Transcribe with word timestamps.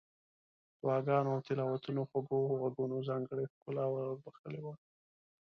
دعاګانو 0.81 1.29
او 1.33 1.39
تلاوتونو 1.47 2.01
خوږو 2.09 2.39
غږونو 2.61 2.97
ځانګړې 3.09 3.43
ښکلا 3.51 3.85
ور 3.93 4.07
بخښلې 4.23 4.61
وه. 4.65 4.73